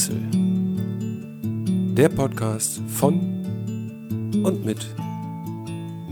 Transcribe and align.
Sichtwechsel. 0.00 1.94
Der 1.94 2.08
Podcast 2.08 2.80
von 2.88 3.20
und 4.42 4.64
mit 4.64 4.86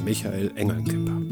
Michael 0.05 0.53
Engelnkemper. 0.57 1.23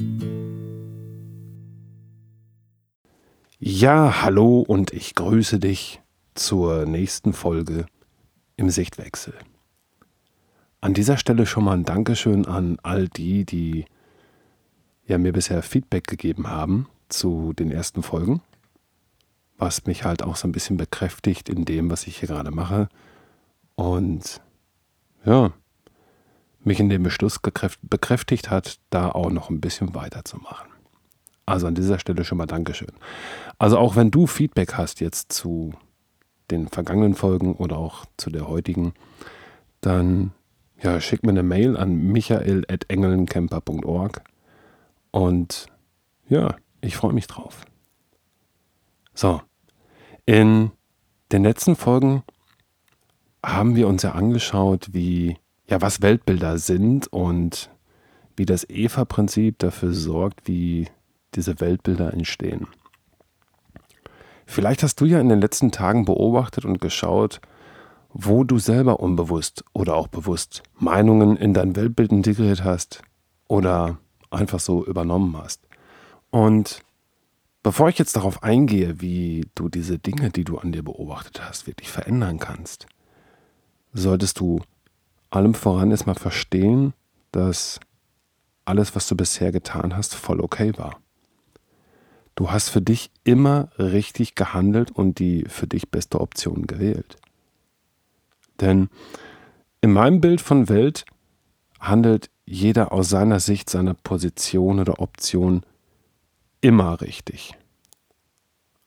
Ja, 3.59 4.23
hallo 4.23 4.61
und 4.61 4.93
ich 4.95 5.15
grüße 5.15 5.59
dich 5.59 6.01
zur 6.35 6.87
nächsten 6.87 7.35
Folge 7.35 7.85
im 8.57 8.71
Sichtwechsel. 8.71 9.35
An 10.81 10.95
dieser 10.95 11.19
Stelle 11.19 11.45
schon 11.45 11.65
mal 11.65 11.75
ein 11.77 11.85
Dankeschön 11.85 12.47
an 12.47 12.79
all 12.83 13.09
die, 13.09 13.45
die 13.45 13.85
ja 15.07 15.19
mir 15.19 15.33
bisher 15.33 15.63
Feedback 15.63 16.07
gegeben 16.07 16.49
haben 16.49 16.89
zu 17.09 17.53
den 17.53 17.71
ersten 17.71 18.03
Folgen 18.03 18.41
was 19.59 19.87
mich 19.87 20.05
halt 20.05 20.23
auch 20.23 20.37
so 20.37 20.47
ein 20.47 20.53
bisschen 20.53 20.77
bekräftigt 20.77 21.49
in 21.49 21.65
dem, 21.65 21.91
was 21.91 22.07
ich 22.07 22.19
hier 22.19 22.29
gerade 22.29 22.51
mache. 22.51 22.89
Und 23.75 24.41
ja, 25.25 25.53
mich 26.65 26.81
in 26.81 26.89
dem 26.89 27.03
Beschluss 27.03 27.39
bekräftigt 27.83 28.51
hat, 28.51 28.79
da 28.91 29.11
auch 29.11 29.31
noch 29.31 29.51
ein 29.51 29.61
bisschen 29.61 29.95
weiterzumachen. 29.95 30.69
Also 31.47 31.67
an 31.69 31.75
dieser 31.75 31.99
Stelle 31.99 32.25
schon 32.25 32.39
mal 32.39 32.47
Dankeschön. 32.47 32.93
Also 33.59 33.79
auch 33.79 33.97
wenn 33.97 34.11
du 34.11 34.27
Feedback 34.27 34.75
hast 34.75 35.01
jetzt 35.01 35.33
zu 35.33 35.73
den 36.51 36.69
vergangenen 36.69 37.15
Folgen 37.15 37.55
oder 37.55 37.79
auch 37.79 38.05
zu 38.17 38.31
der 38.31 38.49
heutigen, 38.49 38.95
dann 39.81 40.33
ja, 40.83 41.01
schick 41.01 41.23
mir 41.23 41.31
eine 41.31 41.43
Mail 41.43 41.77
an 41.77 41.95
michael.engelnkemper.org 41.95 44.23
und 45.13 45.67
ja, 46.29 46.57
ich 46.81 46.97
freue 46.97 47.13
mich 47.13 47.29
drauf. 47.29 47.65
So, 49.17 49.41
in 50.27 50.73
den 51.33 51.43
letzten 51.43 51.75
Folgen 51.75 52.23
haben 53.43 53.75
wir 53.75 53.89
uns 53.89 54.03
ja 54.03 54.13
angeschaut, 54.13 54.89
wie, 54.93 55.39
ja, 55.71 55.81
was 55.81 56.03
Weltbilder 56.03 56.59
sind 56.59 57.07
und 57.07 57.71
wie 58.37 58.45
das 58.45 58.69
EVA-Prinzip 58.69 59.59
dafür 59.59 59.95
sorgt, 59.95 60.47
wie 60.47 60.89
diese 61.35 61.61
Weltbilder 61.61 62.13
entstehen. 62.13 62.67
Vielleicht 64.45 64.83
hast 64.83 65.01
du 65.01 65.07
ja 65.07 65.19
in 65.19 65.31
den 65.31 65.41
letzten 65.41 65.73
Tagen 65.73 66.05
beobachtet 66.05 66.67
und 66.67 66.79
geschaut, 66.79 67.41
wo 68.13 68.45
du 68.45 68.59
selber 68.59 69.01
unbewusst 69.01 69.65
oder 69.73 69.97
auch 69.97 70.09
bewusst 70.09 70.63
Meinungen 70.79 71.39
in 71.39 71.55
dein 71.55 71.75
Weltbild 71.75 72.13
integriert 72.13 72.65
hast 72.65 73.03
oder 73.49 73.97
einfach 74.31 74.61
so 74.61 74.85
übernommen 74.85 75.39
hast. 75.39 75.67
Und 76.31 76.85
Bevor 77.67 77.89
ich 77.89 77.99
jetzt 77.99 78.15
darauf 78.15 78.45
eingehe, 78.45 79.01
wie 79.01 79.45
du 79.57 79.69
diese 79.69 79.99
Dinge, 79.99 80.31
die 80.31 80.45
du 80.45 80.57
an 80.57 80.71
dir 80.71 80.85
beobachtet 80.85 81.43
hast, 81.43 81.67
wirklich 81.67 81.89
verändern 81.89 82.39
kannst, 82.39 82.87
solltest 83.93 84.39
du 84.39 84.61
allem 85.31 85.53
voran 85.53 85.91
erstmal 85.91 86.15
verstehen, 86.15 86.95
dass 87.33 87.81
alles, 88.67 88.95
was 88.95 89.09
du 89.09 89.17
bisher 89.17 89.51
getan 89.51 89.97
hast, 89.97 90.15
voll 90.15 90.41
okay 90.41 90.75
war. 90.77 91.01
Du 92.37 92.53
hast 92.53 92.69
für 92.69 92.81
dich 92.81 93.11
immer 93.25 93.71
richtig 93.81 94.37
gehandelt 94.37 94.93
und 94.93 95.19
die 95.19 95.45
für 95.49 95.67
dich 95.67 95.91
beste 95.91 96.21
Option 96.21 96.69
gewählt. 96.69 97.17
Denn 98.61 98.91
in 99.81 99.93
meinem 99.93 100.21
Bild 100.21 100.41
von 100.41 100.69
Welt 100.69 101.05
handelt 101.81 102.31
jeder 102.45 102.93
aus 102.93 103.09
seiner 103.09 103.41
Sicht, 103.41 103.69
seiner 103.69 103.95
Position 103.95 104.79
oder 104.79 105.01
Option 105.01 105.67
immer 106.67 107.01
richtig. 107.01 107.55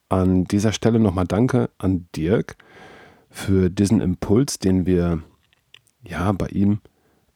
An 0.10 0.44
dieser 0.44 0.74
Stelle 0.74 1.00
nochmal 1.00 1.26
Danke 1.26 1.70
an 1.78 2.10
Dirk 2.14 2.58
für 3.30 3.70
diesen 3.70 4.02
Impuls, 4.02 4.60
den 4.60 4.86
wir 4.86 5.24
ja 6.04 6.34
bei 6.34 6.48
ihm 6.48 6.82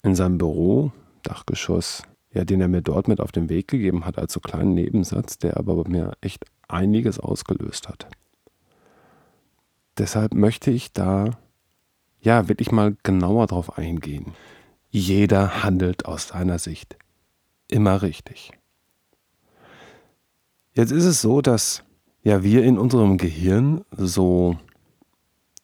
in 0.02 0.16
seinem 0.16 0.38
Büro, 0.38 0.92
Dachgeschoss, 1.22 2.04
ja, 2.34 2.44
den 2.44 2.60
er 2.60 2.68
mir 2.68 2.82
dort 2.82 3.08
mit 3.08 3.22
auf 3.22 3.32
den 3.32 3.48
Weg 3.48 3.70
gegeben 3.70 4.04
hat, 4.06 4.18
als 4.18 4.34
so 4.34 4.42
kleinen 4.42 4.74
Nebensatz, 4.74 5.38
der 5.38 5.56
aber 5.56 5.82
bei 5.82 5.90
mir 5.90 6.12
echt 6.20 6.44
einiges 6.68 7.20
ausgelöst 7.20 7.88
hat. 7.88 8.10
Deshalb 9.98 10.34
möchte 10.34 10.72
ich 10.72 10.92
da 10.92 11.38
ja 12.20 12.50
wirklich 12.50 12.70
mal 12.70 12.98
genauer 13.04 13.48
drauf 13.48 13.78
eingehen. 13.78 14.34
Jeder 14.90 15.64
handelt 15.64 16.06
aus 16.06 16.28
seiner 16.30 16.60
Sicht 16.60 16.98
immer 17.70 18.02
richtig. 18.02 18.52
Jetzt 20.76 20.92
ist 20.92 21.06
es 21.06 21.22
so, 21.22 21.42
dass 21.42 21.84
ja 22.24 22.42
wir 22.42 22.64
in 22.64 22.80
unserem 22.80 23.18
Gehirn 23.18 23.86
so, 23.92 24.58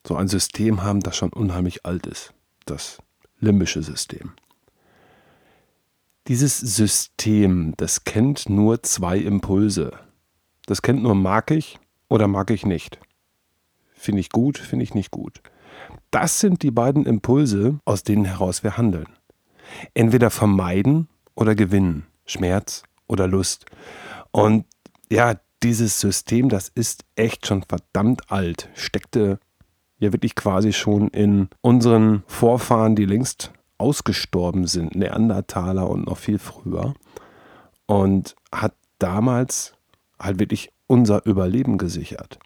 so 0.06 0.16
ein 0.16 0.28
System 0.28 0.84
haben, 0.84 1.00
das 1.00 1.18
schon 1.18 1.34
unheimlich 1.34 1.86
alt 1.86 2.06
ist. 2.06 2.34
Das 2.66 3.00
limbische 3.40 3.82
System. 3.82 4.34
Dieses 6.28 6.60
System, 6.60 7.74
das 7.78 8.04
kennt 8.04 8.50
nur 8.50 8.84
zwei 8.84 9.18
Impulse. 9.18 9.94
Das 10.68 10.84
kennt 10.84 11.02
nur 11.02 11.16
mag 11.16 11.50
ich 11.50 11.80
oder 12.08 12.28
mag 12.28 12.52
ich 12.52 12.64
nicht. 12.64 13.00
Finde 13.94 14.20
ich 14.20 14.30
gut, 14.30 14.60
finde 14.60 14.84
ich 14.84 14.94
nicht 14.94 15.10
gut. 15.10 15.42
Das 16.12 16.40
sind 16.40 16.62
die 16.62 16.70
beiden 16.70 17.08
Impulse, 17.08 17.80
aus 17.84 18.04
denen 18.04 18.26
heraus 18.26 18.64
wir 18.64 18.78
handeln. 18.78 19.08
Entweder 19.96 20.30
vermeiden 20.30 21.08
oder 21.34 21.56
gewinnen, 21.56 22.06
Schmerz 22.28 22.84
oder 23.08 23.28
Lust. 23.28 23.66
Und 24.32 24.66
ja, 25.10 25.36
dieses 25.64 26.00
System, 26.00 26.50
das 26.50 26.70
ist 26.70 27.04
echt 27.16 27.48
schon 27.48 27.64
verdammt 27.64 28.32
alt, 28.32 28.70
steckte 28.76 29.40
ja 29.98 30.14
wirklich 30.14 30.36
quasi 30.36 30.72
schon 30.72 31.10
in 31.10 31.50
unseren 31.62 32.24
Vorfahren, 32.28 32.96
die 32.96 33.06
längst 33.06 33.52
ausgestorben 33.78 34.68
sind, 34.68 34.96
Neandertaler 34.96 35.90
und 35.90 36.06
noch 36.06 36.18
viel 36.18 36.40
früher. 36.40 36.94
Und 37.86 38.36
hat 38.54 38.76
damals 39.00 39.74
halt 40.20 40.40
wirklich 40.40 40.72
unser 40.88 41.26
Überleben 41.26 41.78
gesichert. 41.78 42.40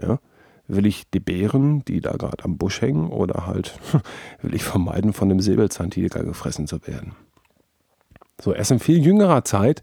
Ja, 0.00 0.18
will 0.68 0.86
ich 0.86 1.10
die 1.10 1.20
Bären, 1.20 1.84
die 1.84 2.00
da 2.00 2.12
gerade 2.12 2.44
am 2.44 2.58
Busch 2.58 2.80
hängen, 2.80 3.08
oder 3.08 3.46
halt 3.46 3.78
will 4.42 4.54
ich 4.54 4.64
vermeiden, 4.64 5.12
von 5.12 5.28
dem 5.28 5.40
Säbelzahntiger 5.40 6.22
gefressen 6.22 6.66
zu 6.66 6.86
werden? 6.86 7.16
So, 8.40 8.52
erst 8.52 8.70
in 8.70 8.78
viel 8.78 9.04
jüngerer 9.04 9.44
Zeit 9.44 9.82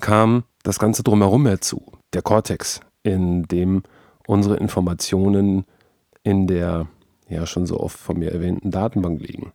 kam 0.00 0.44
das 0.62 0.78
Ganze 0.78 1.02
drumherum 1.02 1.46
herzu, 1.46 1.92
der 2.12 2.22
Cortex, 2.22 2.80
in 3.02 3.44
dem 3.44 3.82
unsere 4.26 4.56
Informationen 4.56 5.64
in 6.22 6.46
der 6.46 6.88
ja 7.28 7.46
schon 7.46 7.66
so 7.66 7.80
oft 7.80 7.98
von 7.98 8.18
mir 8.18 8.32
erwähnten 8.32 8.70
Datenbank 8.70 9.20
liegen. 9.20 9.52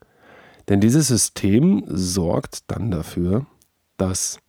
Denn 0.68 0.80
dieses 0.80 1.08
System 1.08 1.84
sorgt 1.88 2.70
dann 2.70 2.92
dafür, 2.92 3.46
dass 3.98 4.40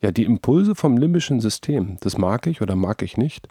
ja 0.00 0.10
die 0.10 0.24
Impulse 0.24 0.74
vom 0.74 0.96
limbischen 0.96 1.40
System, 1.40 1.96
das 2.00 2.16
mag 2.18 2.46
ich 2.46 2.62
oder 2.62 2.76
mag 2.76 3.02
ich 3.02 3.16
nicht, 3.16 3.48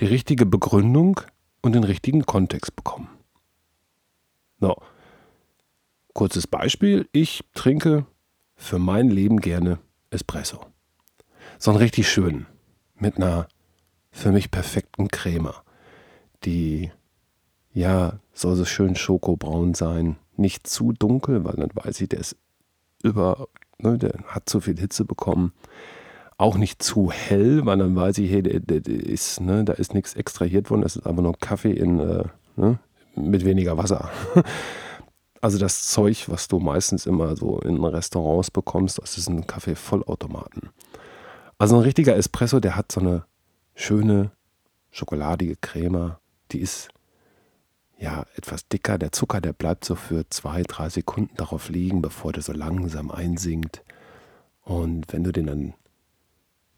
die 0.00 0.06
richtige 0.06 0.46
Begründung 0.46 1.20
und 1.62 1.74
den 1.74 1.84
richtigen 1.84 2.26
Kontext 2.26 2.76
bekommen. 2.76 3.08
No. 4.60 4.76
Kurzes 6.12 6.46
Beispiel, 6.46 7.08
ich 7.12 7.44
trinke 7.54 8.06
für 8.56 8.78
mein 8.78 9.10
Leben 9.10 9.40
gerne 9.40 9.78
Espresso. 10.10 10.60
So 11.58 11.70
einen 11.70 11.78
richtig 11.78 12.08
schönen, 12.08 12.46
mit 12.98 13.16
einer 13.16 13.48
für 14.10 14.32
mich 14.32 14.50
perfekten 14.50 15.08
Creme, 15.08 15.52
die 16.44 16.90
ja 17.72 18.18
soll 18.32 18.56
so 18.56 18.64
schön 18.64 18.96
schokobraun 18.96 19.74
sein, 19.74 20.16
nicht 20.36 20.66
zu 20.66 20.92
dunkel, 20.92 21.44
weil 21.44 21.56
dann 21.56 21.70
weiß 21.72 22.00
ich, 22.00 22.08
der 22.08 22.20
ist 22.20 22.36
über, 23.02 23.48
ne, 23.78 23.98
der 23.98 24.14
hat 24.26 24.48
zu 24.48 24.60
viel 24.60 24.78
Hitze 24.78 25.04
bekommen. 25.04 25.52
Auch 26.38 26.56
nicht 26.58 26.82
zu 26.82 27.10
hell, 27.10 27.64
weil 27.64 27.78
dann 27.78 27.96
weiß 27.96 28.18
ich, 28.18 28.30
hey, 28.30 28.42
der, 28.42 28.60
der, 28.60 28.86
ist, 28.86 29.40
ne, 29.40 29.64
da 29.64 29.72
ist 29.74 29.94
nichts 29.94 30.14
extrahiert 30.14 30.70
worden, 30.70 30.82
das 30.82 30.96
ist 30.96 31.06
einfach 31.06 31.22
nur 31.22 31.38
Kaffee 31.38 31.72
in, 31.72 31.98
äh, 31.98 32.24
ne, 32.56 32.78
mit 33.14 33.44
weniger 33.44 33.78
Wasser. 33.78 34.10
Also 35.40 35.58
das 35.58 35.88
Zeug, 35.88 36.28
was 36.28 36.48
du 36.48 36.58
meistens 36.58 37.06
immer 37.06 37.36
so 37.36 37.60
in 37.60 37.82
Restaurants 37.84 38.50
bekommst, 38.50 38.98
ist 38.98 39.28
ein 39.28 39.46
Kaffee-Vollautomaten. 39.46 40.70
Also 41.58 41.76
ein 41.76 41.82
richtiger 41.82 42.16
Espresso, 42.16 42.60
der 42.60 42.76
hat 42.76 42.92
so 42.92 43.00
eine 43.00 43.24
schöne 43.74 44.32
schokoladige 44.90 45.56
Creme, 45.56 46.16
die 46.52 46.60
ist 46.60 46.88
ja 47.98 48.24
etwas 48.34 48.68
dicker. 48.68 48.98
Der 48.98 49.12
Zucker, 49.12 49.40
der 49.40 49.52
bleibt 49.52 49.84
so 49.84 49.94
für 49.94 50.28
zwei, 50.30 50.62
drei 50.62 50.88
Sekunden 50.88 51.36
darauf 51.36 51.68
liegen, 51.68 52.02
bevor 52.02 52.32
der 52.32 52.42
so 52.42 52.52
langsam 52.52 53.10
einsinkt. 53.10 53.82
Und 54.62 55.12
wenn 55.12 55.24
du 55.24 55.32
den 55.32 55.46
dann 55.46 55.74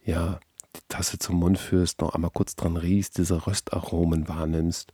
ja 0.04 0.40
die 0.76 0.80
Tasse 0.88 1.18
zum 1.18 1.36
Mund 1.36 1.58
führst, 1.58 2.00
noch 2.00 2.14
einmal 2.14 2.30
kurz 2.30 2.54
dran 2.54 2.76
riechst, 2.76 3.18
diese 3.18 3.46
Röstaromen 3.46 4.28
wahrnimmst, 4.28 4.92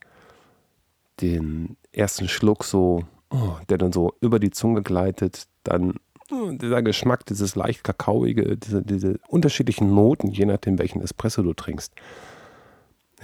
den 1.20 1.76
ersten 1.92 2.28
Schluck 2.28 2.64
so 2.64 3.04
oh, 3.34 3.56
der 3.68 3.78
dann 3.78 3.92
so 3.92 4.14
über 4.20 4.38
die 4.38 4.50
Zunge 4.50 4.82
gleitet, 4.82 5.46
dann 5.64 5.94
oh, 6.30 6.50
dieser 6.52 6.82
Geschmack, 6.82 7.26
dieses 7.26 7.56
leicht 7.56 7.84
kakaoige, 7.84 8.56
diese, 8.56 8.82
diese 8.82 9.18
unterschiedlichen 9.28 9.94
Noten, 9.94 10.30
je 10.30 10.46
nachdem, 10.46 10.78
welchen 10.78 11.02
Espresso 11.02 11.42
du 11.42 11.52
trinkst. 11.52 11.92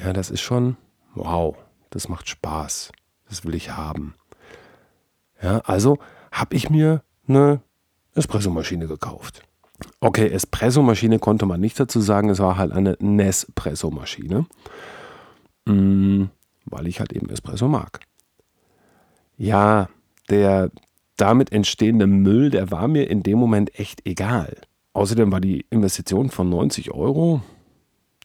Ja, 0.02 0.12
das 0.12 0.30
ist 0.30 0.40
schon 0.40 0.76
wow. 1.14 1.56
das 1.90 2.08
macht 2.08 2.28
Spaß, 2.28 2.92
das 3.28 3.44
will 3.44 3.54
ich 3.54 3.70
haben. 3.70 4.14
Ja, 5.42 5.58
also 5.58 5.98
habe 6.32 6.54
ich 6.56 6.70
mir 6.70 7.02
eine 7.26 7.60
Espressomaschine 8.14 8.86
gekauft. 8.86 9.42
Okay, 10.00 10.28
Espressomaschine 10.28 11.18
konnte 11.18 11.46
man 11.46 11.60
nicht 11.60 11.80
dazu 11.80 12.00
sagen, 12.00 12.28
es 12.28 12.38
war 12.38 12.58
halt 12.58 12.72
eine 12.72 12.96
Nespresso-Maschine, 13.00 14.46
mm, 15.64 16.24
weil 16.66 16.86
ich 16.86 17.00
halt 17.00 17.12
eben 17.14 17.30
Espresso 17.30 17.66
mag. 17.66 18.00
Ja, 19.38 19.88
der 20.30 20.70
damit 21.16 21.52
entstehende 21.52 22.06
Müll, 22.06 22.50
der 22.50 22.70
war 22.70 22.88
mir 22.88 23.10
in 23.10 23.22
dem 23.22 23.38
Moment 23.38 23.78
echt 23.78 24.06
egal. 24.06 24.56
Außerdem 24.92 25.30
war 25.30 25.40
die 25.40 25.66
Investition 25.70 26.30
von 26.30 26.48
90 26.48 26.92
Euro, 26.92 27.42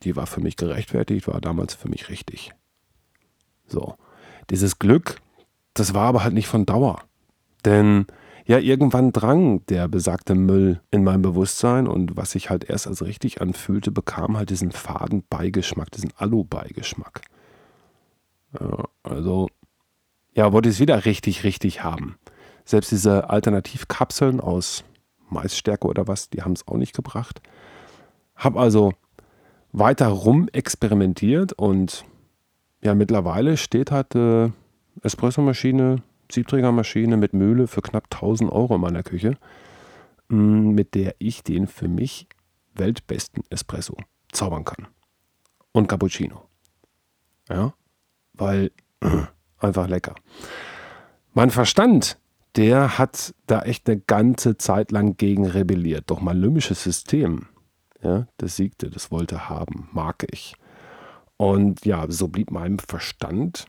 die 0.04 0.16
war 0.16 0.28
für 0.28 0.42
mich 0.42 0.56
gerechtfertigt, 0.56 1.28
war 1.28 1.42
damals 1.42 1.76
für 1.76 1.90
mich 1.90 2.10
richtig. 2.10 2.54
So, 3.68 3.96
dieses 4.50 4.80
Glück, 4.80 5.22
das 5.74 5.94
war 5.94 6.08
aber 6.08 6.24
halt 6.24 6.34
nicht 6.34 6.48
von 6.48 6.66
Dauer. 6.66 7.02
Denn 7.66 8.06
ja, 8.48 8.60
irgendwann 8.60 9.12
drang 9.12 9.66
der 9.68 9.88
besagte 9.88 10.36
Müll 10.36 10.80
in 10.92 11.04
mein 11.04 11.24
Bewusstsein 11.24 11.88
und 11.88 12.16
was 12.16 12.32
sich 12.32 12.52
halt 12.52 12.64
erst 12.70 12.86
als 12.88 13.04
richtig 13.04 13.42
anfühlte, 13.42 13.92
bekam 13.92 14.38
halt 14.38 14.52
diesen 14.52 14.72
faden 14.72 15.24
Beigeschmack, 15.28 15.90
diesen 15.92 16.12
Alu-Beigeschmack. 16.16 17.22
Ja, 18.60 18.86
also, 19.02 19.50
ja, 20.36 20.52
wollte 20.54 20.70
ich 20.70 20.76
es 20.76 20.82
wieder 20.82 21.06
richtig, 21.06 21.44
richtig 21.44 21.84
haben. 21.84 22.18
Selbst 22.66 22.92
diese 22.92 23.30
Alternativkapseln 23.30 24.40
aus 24.40 24.84
Maisstärke 25.30 25.88
oder 25.88 26.08
was, 26.08 26.30
die 26.30 26.44
haben 26.44 26.54
es 26.54 26.68
auch 26.68 26.78
nicht 26.78 26.96
gebracht. 26.96 27.42
Hab 28.36 28.58
also 28.58 28.94
weiter 29.72 30.08
rum 30.08 30.50
experimentiert 30.52 31.54
und 31.54 32.06
ja, 32.84 32.94
mittlerweile 32.94 33.58
steht 33.58 33.92
halt 33.92 34.16
äh, 34.16 34.52
Espressomaschine 35.02 36.04
Siebträgermaschine 36.32 37.18
mit 37.18 37.34
Mühle 37.34 37.68
für 37.68 37.82
knapp 37.82 38.06
1000 38.12 38.52
Euro 38.52 38.76
in 38.76 38.82
meiner 38.82 39.04
Küche, 39.04 39.38
mm, 40.30 40.70
mit 40.72 40.96
der 40.96 41.16
ich 41.20 41.44
den 41.44 41.68
für 41.68 41.88
mich 41.88 42.28
weltbesten 42.74 43.44
Espresso 43.50 43.96
zaubern 44.32 44.66
kann. 44.66 44.88
Und 45.72 45.88
Cappuccino. 45.88 46.46
Ja, 47.50 47.74
weil 48.34 48.72
einfach 49.66 49.88
lecker. 49.88 50.16
Mein 51.34 51.50
Verstand, 51.50 52.18
der 52.56 52.98
hat 52.98 53.34
da 53.48 53.62
echt 53.62 53.90
eine 53.90 54.00
ganze 54.00 54.58
Zeit 54.58 54.92
lang 54.92 55.18
gegen 55.18 55.46
rebelliert. 55.46 56.06
Doch 56.08 56.22
mein 56.22 56.38
limbisches 56.38 56.84
System, 56.84 57.48
ja, 58.02 58.28
das 58.38 58.56
siegte, 58.56 58.90
das 58.90 59.12
wollte 59.12 59.50
haben, 59.50 59.90
mag 59.92 60.26
ich. 60.32 60.56
Und 61.38 61.86
ja, 61.86 62.06
so 62.10 62.30
blieb 62.30 62.52
meinem 62.52 62.80
Verstand 62.80 63.66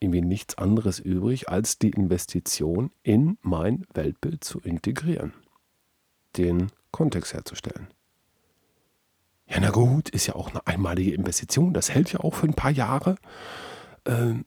irgendwie 0.00 0.20
nichts 0.20 0.58
anderes 0.58 0.98
übrig, 0.98 1.48
als 1.48 1.78
die 1.78 1.90
Investition 1.90 2.90
in 3.02 3.38
mein 3.42 3.86
Weltbild 3.94 4.44
zu 4.44 4.60
integrieren, 4.60 5.32
den 6.36 6.68
Kontext 6.92 7.34
herzustellen. 7.34 7.88
Ja, 9.48 9.58
na 9.60 9.70
gut, 9.70 10.10
ist 10.10 10.26
ja 10.26 10.34
auch 10.34 10.50
eine 10.50 10.66
einmalige 10.66 11.14
Investition, 11.14 11.72
das 11.72 11.90
hält 11.90 12.12
ja 12.12 12.20
auch 12.20 12.34
für 12.34 12.46
ein 12.46 12.54
paar 12.54 12.70
Jahre. 12.70 13.16
Ähm, 14.04 14.44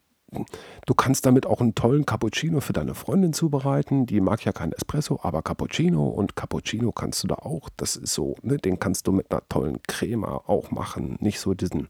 du 0.86 0.94
kannst 0.94 1.26
damit 1.26 1.46
auch 1.46 1.60
einen 1.60 1.74
tollen 1.74 2.06
Cappuccino 2.06 2.60
für 2.60 2.72
deine 2.72 2.94
Freundin 2.94 3.32
zubereiten. 3.32 4.06
Die 4.06 4.20
mag 4.20 4.44
ja 4.44 4.52
kein 4.52 4.72
Espresso, 4.72 5.20
aber 5.22 5.42
Cappuccino 5.42 6.08
und 6.08 6.36
Cappuccino 6.36 6.92
kannst 6.92 7.22
du 7.22 7.28
da 7.28 7.36
auch. 7.36 7.68
Das 7.76 7.96
ist 7.96 8.14
so, 8.14 8.36
ne, 8.42 8.58
den 8.58 8.78
kannst 8.78 9.06
du 9.06 9.12
mit 9.12 9.30
einer 9.30 9.42
tollen 9.48 9.82
Crema 9.82 10.42
auch 10.46 10.70
machen. 10.70 11.16
Nicht 11.20 11.40
so 11.40 11.54
diesen 11.54 11.88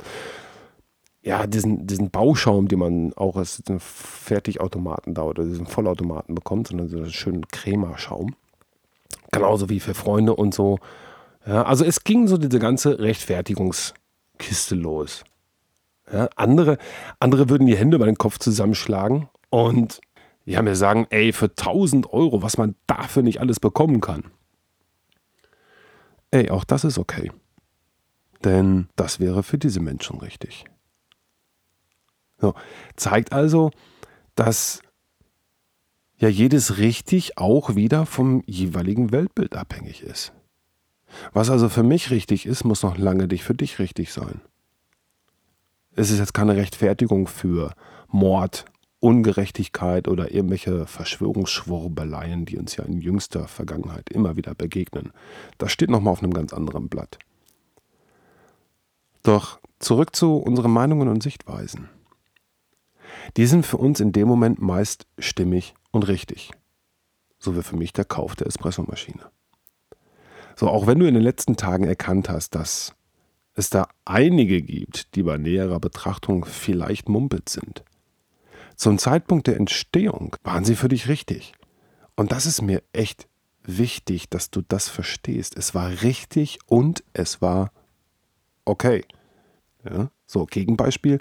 ja, 1.23 1.47
diesen, 1.47 1.87
diesen 1.87 2.11
Bauschaum, 2.11 2.67
den 2.67 2.81
man 2.81 3.12
auch 3.15 3.37
aus 3.37 3.62
einem 3.69 3.79
Fertigautomaten 3.79 5.15
da 5.15 5.23
oder 5.23 5.44
diesen 5.44 5.67
Vollautomaten 5.67 6.35
bekommt, 6.35 6.69
sondern 6.69 6.89
so 6.89 6.97
einen 6.97 7.12
schönen 7.12 7.47
Cremerschaum. 7.47 8.35
Genauso 9.31 9.69
wie 9.69 9.81
für 9.81 9.94
Freunde 9.94 10.35
und 10.35 10.53
so. 10.53 10.79
Ja, 11.47 11.62
also 11.62 11.85
es 11.85 12.05
ging 12.05 12.27
so 12.27 12.39
diese 12.39 12.59
ganze 12.59 12.99
Rechtfertigungskiste 12.99 14.75
los. 14.75 15.25
Ja, 16.10 16.28
andere, 16.37 16.78
andere 17.20 17.49
würden 17.49 17.66
die 17.66 17.76
Hände 17.76 17.96
über 17.96 18.06
den 18.06 18.19
Kopf 18.19 18.38
zusammenschlagen 18.38 19.28
und 19.50 20.00
ja, 20.44 20.60
mir 20.62 20.75
sagen, 20.75 21.06
ey, 21.10 21.32
für 21.32 21.50
1000 21.50 22.12
Euro, 22.12 22.43
was 22.43 22.58
man 22.58 22.75
dafür 22.87 23.22
nicht 23.22 23.40
alles 23.40 23.60
bekommen 23.60 24.00
kann. 24.00 24.25
Ey, 26.31 26.50
auch 26.50 26.64
das 26.64 26.84
ist 26.84 26.99
okay. 26.99 27.31
Denn 28.43 28.88
das 28.96 29.20
wäre 29.20 29.43
für 29.43 29.58
diese 29.58 29.81
Menschen 29.81 30.19
richtig. 30.19 30.64
So, 32.38 32.55
zeigt 32.96 33.32
also, 33.32 33.70
dass 34.34 34.82
ja 36.16 36.28
jedes 36.28 36.78
richtig 36.78 37.38
auch 37.38 37.76
wieder 37.76 38.06
vom 38.06 38.43
jeweiligen 38.46 39.12
Weltbild 39.12 39.55
abhängig 39.55 40.02
ist. 40.02 40.32
Was 41.32 41.50
also 41.50 41.69
für 41.69 41.82
mich 41.82 42.10
richtig 42.10 42.46
ist, 42.46 42.64
muss 42.64 42.82
noch 42.82 42.96
lange 42.96 43.28
nicht 43.28 43.44
für 43.44 43.55
dich 43.55 43.78
richtig 43.78 44.12
sein. 44.12 44.40
Es 45.94 46.11
ist 46.11 46.19
jetzt 46.19 46.35
keine 46.35 46.56
Rechtfertigung 46.56 47.27
für 47.27 47.75
Mord, 48.09 48.65
Ungerechtigkeit 49.00 50.09
oder 50.09 50.33
irgendwelche 50.33 50.87
Verschwörungsschwurbeleien, 50.87 52.44
die 52.44 52.56
uns 52.56 52.77
ja 52.77 52.85
in 52.85 53.00
jüngster 53.00 53.49
Vergangenheit 53.49 54.11
immer 54.11 54.37
wieder 54.37 54.55
begegnen. 54.55 55.12
Das 55.59 55.73
steht 55.73 55.91
nochmal 55.91 56.12
auf 56.12 56.23
einem 56.23 56.33
ganz 56.33 56.53
anderen 56.53 56.89
Blatt. 56.89 57.19
Doch 59.23 59.61
zurück 59.81 60.15
zu 60.15 60.37
unseren 60.37 60.71
Meinungen 60.71 61.09
und 61.09 61.23
Sichtweisen. 61.23 61.89
Die 63.37 63.47
sind 63.47 63.67
für 63.67 63.77
uns 63.77 64.00
in 64.00 64.12
dem 64.12 64.29
Moment 64.29 64.61
meist 64.61 65.06
stimmig 65.19 65.75
und 65.91 66.09
richtig. 66.09 66.53
So 67.39 67.56
wie 67.56 67.62
für 67.62 67.77
mich 67.77 67.93
der 67.93 68.05
Kauf 68.05 68.37
der 68.37 68.47
Espressomaschine. 68.47 69.31
So, 70.55 70.69
auch 70.69 70.87
wenn 70.87 70.99
du 70.99 71.06
in 71.06 71.15
den 71.15 71.23
letzten 71.23 71.56
Tagen 71.56 71.85
erkannt 71.85 72.29
hast, 72.29 72.55
dass 72.55 72.94
es 73.54 73.70
da 73.70 73.88
einige 74.04 74.62
gibt, 74.62 75.14
die 75.14 75.22
bei 75.22 75.37
näherer 75.37 75.81
Betrachtung 75.81 76.44
vielleicht 76.44 77.08
mumpelt 77.08 77.49
sind. 77.49 77.84
Zum 78.76 78.99
Zeitpunkt 78.99 79.46
der 79.46 79.56
Entstehung 79.56 80.36
waren 80.43 80.65
sie 80.65 80.77
für 80.77 80.88
dich 80.88 81.08
richtig. 81.08 81.53
Und 82.17 82.32
das 82.32 82.46
ist 82.46 82.62
mir 82.62 82.82
echt 82.93 83.29
wichtig, 83.62 84.29
dass 84.29 84.50
du 84.50 84.62
das 84.62 84.88
verstehst. 84.88 85.56
Es 85.56 85.74
war 85.74 86.03
richtig 86.03 86.58
und 86.67 87.05
es 87.12 87.43
war 87.43 87.72
okay. 88.65 89.05
Ja? 89.84 90.10
So, 90.27 90.46
Gegenbeispiel 90.46 91.19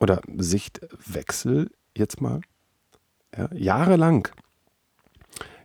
oder 0.00 0.20
Sichtwechsel 0.36 1.70
jetzt 1.96 2.20
mal. 2.20 2.40
Ja, 3.36 3.48
jahrelang, 3.54 4.28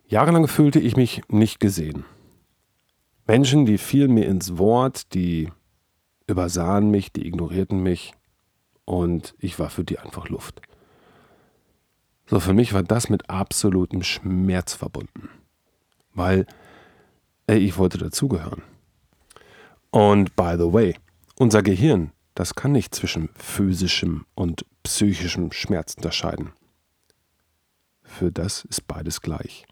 jahrelang 0.08 0.48
fühlte 0.48 0.80
ich 0.80 0.96
mich 0.96 1.22
nicht 1.30 1.60
gesehen. 1.60 2.06
Menschen, 3.34 3.66
die 3.66 3.80
fielen 3.80 4.14
mir 4.14 4.28
ins 4.28 4.60
Wort, 4.60 5.16
die 5.16 5.52
übersahen 6.28 6.92
mich, 6.92 7.12
die 7.12 7.26
ignorierten 7.26 7.82
mich 7.82 8.14
und 8.86 9.34
ich 9.40 9.58
war 9.58 9.72
für 9.72 9.84
die 9.84 9.98
einfach 9.98 10.30
Luft. 10.30 10.62
So, 12.28 12.40
für 12.40 12.54
mich 12.54 12.74
war 12.74 12.84
das 12.84 13.10
mit 13.10 13.32
absolutem 13.32 14.04
Schmerz 14.04 14.76
verbunden, 14.76 15.30
weil 16.14 16.46
ey, 17.48 17.58
ich 17.58 17.80
wollte 17.80 17.98
dazugehören. 17.98 18.62
Und 19.90 20.36
by 20.36 20.54
the 20.56 20.72
way, 20.72 20.96
unser 21.36 21.64
Gehirn 21.64 22.12
das 22.36 22.54
kann 22.54 22.72
nicht 22.72 22.94
zwischen 22.94 23.30
physischem 23.34 24.28
und 24.36 24.64
psychischem 24.84 25.52
Schmerz 25.52 25.96
unterscheiden. 25.96 26.52
Für 28.04 28.32
das 28.32 28.64
ist 28.66 28.88
beides 28.88 29.22
gleich. 29.22 29.66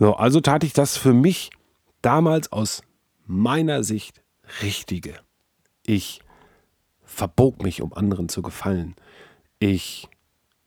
So, 0.00 0.14
also 0.14 0.40
tat 0.40 0.64
ich 0.64 0.72
das 0.72 0.96
für 0.96 1.12
mich 1.12 1.50
damals 2.02 2.52
aus 2.52 2.82
meiner 3.26 3.82
Sicht 3.84 4.22
Richtige. 4.62 5.14
Ich 5.84 6.20
verbog 7.04 7.62
mich, 7.62 7.82
um 7.82 7.92
anderen 7.92 8.28
zu 8.28 8.42
gefallen. 8.42 8.94
Ich, 9.58 10.08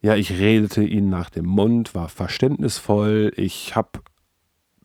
ja, 0.01 0.15
ich 0.15 0.31
redete 0.31 0.83
ihnen 0.83 1.09
nach 1.09 1.29
dem 1.29 1.45
Mund, 1.45 1.95
war 1.95 2.09
verständnisvoll. 2.09 3.31
Ich 3.35 3.75
hab, 3.75 4.03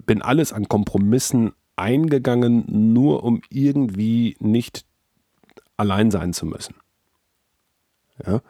bin 0.04 0.22
alles 0.22 0.52
an 0.52 0.68
Kompromissen 0.68 1.52
eingegangen, 1.76 2.64
nur 2.92 3.22
um 3.24 3.42
irgendwie 3.50 4.36
nicht 4.40 4.86
allein 5.76 6.10
sein 6.10 6.32
zu 6.32 6.46
müssen. 6.46 6.76
Ja? 8.24 8.40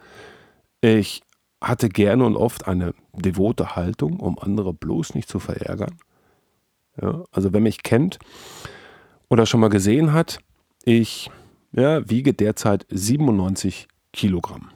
Ich 0.80 1.22
hatte 1.60 1.88
gerne 1.88 2.24
und 2.24 2.36
oft 2.36 2.68
eine 2.68 2.94
devote 3.12 3.74
Haltung, 3.74 4.20
um 4.20 4.38
andere 4.38 4.72
bloß 4.72 5.14
nicht 5.14 5.28
zu 5.28 5.38
verärgern. 5.38 5.96
Ja? 7.00 7.24
Also 7.32 7.52
wer 7.52 7.60
mich 7.60 7.82
kennt 7.82 8.18
oder 9.28 9.46
schon 9.46 9.60
mal 9.60 9.68
gesehen 9.68 10.12
hat, 10.12 10.38
ich 10.84 11.30
ja, 11.72 12.08
wiege 12.08 12.32
derzeit 12.32 12.86
97 12.90 13.88
Kilogramm. 14.12 14.70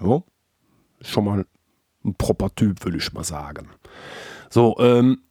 Ja, 0.00 0.22
schon 1.00 1.24
mal 1.24 1.46
ein 2.04 2.14
proper 2.14 2.54
Typ, 2.54 2.84
würde 2.84 2.98
ich 2.98 3.12
mal 3.12 3.24
sagen. 3.24 3.68
So, 4.50 4.76
ähm, 4.78 5.22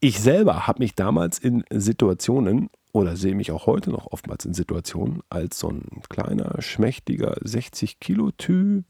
ich 0.00 0.20
selber 0.20 0.66
habe 0.66 0.82
mich 0.82 0.94
damals 0.94 1.38
in 1.38 1.64
Situationen 1.70 2.70
oder 2.92 3.16
sehe 3.16 3.34
mich 3.34 3.50
auch 3.50 3.66
heute 3.66 3.90
noch 3.90 4.12
oftmals 4.12 4.44
in 4.44 4.54
Situationen 4.54 5.22
als 5.28 5.58
so 5.58 5.68
ein 5.68 6.02
kleiner, 6.08 6.60
schmächtiger 6.62 7.38
60-Kilo-Typ, 7.38 8.84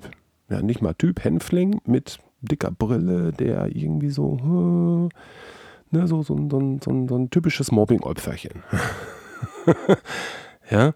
ja, 0.50 0.61
nicht 0.61 0.82
mal 0.82 0.94
Typ, 0.94 1.25
Hänfling 1.25 1.80
mit 1.87 2.18
dicker 2.42 2.70
Brille, 2.70 3.32
der 3.32 3.75
irgendwie 3.75 4.11
so, 4.11 4.37
hm, 4.38 5.08
ne, 5.94 6.06
so, 6.06 6.22
so, 6.22 6.36
so, 6.36 6.78
so, 6.82 7.06
so 7.08 7.16
ein 7.16 7.30
typisches 7.30 7.72
Mobbing-Opferchen. 7.72 8.62
ja, 10.70 10.92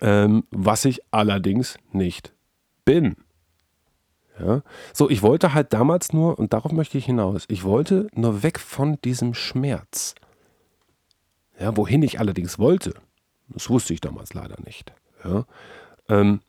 ähm, 0.00 0.44
was 0.50 0.84
ich 0.84 1.00
allerdings 1.10 1.78
nicht 1.92 2.32
bin. 2.84 3.16
Ja? 4.38 4.62
So, 4.92 5.10
ich 5.10 5.22
wollte 5.22 5.54
halt 5.54 5.72
damals 5.72 6.12
nur, 6.12 6.38
und 6.38 6.52
darauf 6.52 6.72
möchte 6.72 6.98
ich 6.98 7.06
hinaus, 7.06 7.44
ich 7.48 7.64
wollte 7.64 8.08
nur 8.14 8.42
weg 8.42 8.58
von 8.58 9.00
diesem 9.02 9.34
Schmerz. 9.34 10.14
Ja, 11.58 11.76
wohin 11.76 12.02
ich 12.02 12.20
allerdings 12.20 12.58
wollte, 12.58 12.94
das 13.48 13.68
wusste 13.68 13.94
ich 13.94 14.00
damals 14.00 14.34
leider 14.34 14.56
nicht. 14.64 14.92
Ja? 15.24 15.44
Ähm, 16.08 16.40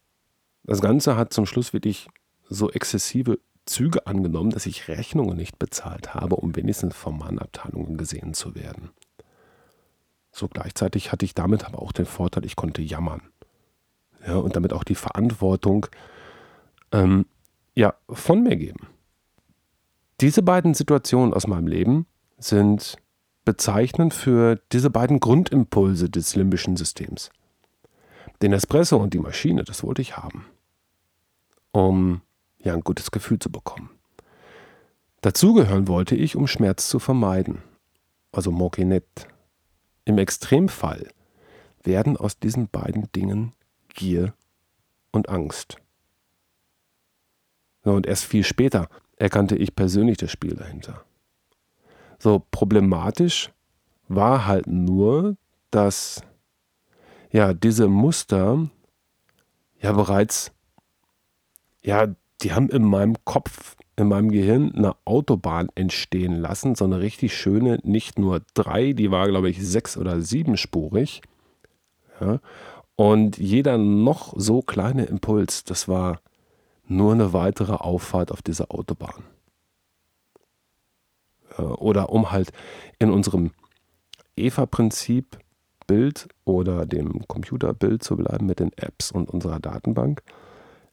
das 0.64 0.82
Ganze 0.82 1.16
hat 1.16 1.34
zum 1.34 1.46
Schluss 1.46 1.74
wirklich 1.74 2.08
so 2.48 2.70
exzessive 2.70 3.40
Züge 3.70 4.08
angenommen, 4.08 4.50
dass 4.50 4.66
ich 4.66 4.88
Rechnungen 4.88 5.38
nicht 5.38 5.60
bezahlt 5.60 6.14
habe, 6.14 6.36
um 6.36 6.56
wenigstens 6.56 6.96
von 6.96 7.18
meinen 7.18 7.40
Abteilungen 7.40 7.98
gesehen 7.98 8.34
zu 8.34 8.56
werden. 8.56 8.90
So 10.32 10.48
gleichzeitig 10.48 11.12
hatte 11.12 11.26
ich 11.26 11.36
damit 11.36 11.66
aber 11.66 11.82
auch 11.82 11.92
den 11.92 12.06
Vorteil, 12.06 12.46
ich 12.46 12.56
konnte 12.56 12.82
jammern. 12.82 13.22
Ja, 14.26 14.36
und 14.36 14.56
damit 14.56 14.74
auch 14.74 14.84
die 14.84 14.96
Verantwortung 14.96 15.88
ähm, 16.92 17.26
ja, 17.76 17.94
von 18.10 18.44
mir 18.44 18.58
geben. 18.58 18.88
Diese 20.20 20.42
beiden 20.42 20.74
Situationen 20.74 21.34
aus 21.34 21.48
meinem 21.48 21.68
Leben 21.68 22.06
sind 22.38 22.98
bezeichnend 23.46 24.14
für 24.14 24.60
diese 24.72 24.90
beiden 24.90 25.20
Grundimpulse 25.20 26.10
des 26.10 26.36
limbischen 26.36 26.76
Systems. 26.76 27.30
Den 28.42 28.54
Espresso 28.54 28.98
und 28.98 29.14
die 29.14 29.20
Maschine, 29.20 29.64
das 29.64 29.84
wollte 29.84 30.02
ich 30.02 30.18
haben, 30.18 30.46
um 31.72 32.22
ja 32.60 32.74
ein 32.74 32.82
gutes 32.82 33.12
Gefühl 33.12 33.40
zu 33.40 33.52
bekommen. 33.52 33.90
Dazugehören 35.22 35.88
wollte 35.88 36.16
ich, 36.16 36.36
um 36.36 36.48
Schmerz 36.48 36.88
zu 36.88 37.00
vermeiden, 37.00 37.62
also 38.32 38.52
Mokinet. 38.52 39.28
Im 40.06 40.18
Extremfall 40.18 41.10
werden 41.84 42.18
aus 42.18 42.40
diesen 42.40 42.70
beiden 42.70 43.12
Dingen 43.12 43.54
Gier 43.90 44.34
und 45.12 45.30
Angst. 45.30 45.78
Und 47.84 48.06
erst 48.06 48.26
viel 48.26 48.44
später 48.44 48.90
erkannte 49.18 49.56
ich 49.56 49.76
persönlich 49.76 50.18
das 50.18 50.32
Spiel 50.32 50.56
dahinter. 50.56 51.04
So 52.18 52.46
problematisch 52.52 53.52
war 54.08 54.46
halt 54.46 54.68
nur, 54.68 55.38
dass 55.72 56.22
ja 57.32 57.54
diese 57.54 57.88
Muster 57.88 58.70
ja 59.80 59.92
bereits 59.94 60.52
ja, 61.82 62.08
die 62.42 62.54
haben 62.54 62.70
in 62.70 62.84
meinem 62.84 63.16
Kopf, 63.26 63.76
in 63.96 64.08
meinem 64.08 64.30
Gehirn 64.32 64.74
eine 64.76 64.96
Autobahn 65.06 65.70
entstehen 65.76 66.36
lassen, 66.40 66.76
so 66.76 66.86
eine 66.86 67.00
richtig 67.00 67.36
schöne, 67.36 67.80
nicht 67.84 68.18
nur 68.18 68.42
drei, 68.54 68.94
die 68.94 69.12
war 69.12 69.28
glaube 69.28 69.50
ich 69.50 69.66
sechs 69.66 69.98
oder 69.98 70.22
siebenspurig. 70.22 71.22
Ja, 72.22 72.40
und 72.96 73.38
jeder 73.38 73.78
noch 73.78 74.34
so 74.36 74.62
kleine 74.62 75.06
Impuls, 75.06 75.64
das 75.64 75.88
war 75.88 76.20
nur 76.86 77.14
eine 77.14 77.34
weitere 77.34 77.74
Auffahrt 77.74 78.32
auf 78.32 78.42
dieser 78.42 78.72
Autobahn. 78.72 79.24
Oder 81.58 82.10
um 82.10 82.32
halt 82.32 82.52
in 83.00 83.10
unserem 83.10 83.52
EVA-Prinzip 84.36 85.40
Bild 85.88 86.28
oder 86.46 86.86
dem 86.86 87.28
Computerbild 87.28 88.04
zu 88.04 88.16
bleiben 88.16 88.46
mit 88.46 88.60
den 88.60 88.72
Apps 88.78 89.12
und 89.12 89.30
unserer 89.30 89.60
Datenbank. 89.60 90.22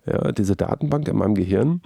Ja, 0.07 0.33
diese 0.33 0.57
Datenbank 0.57 1.09
in 1.09 1.17
meinem 1.17 1.35
Gehirn, 1.35 1.83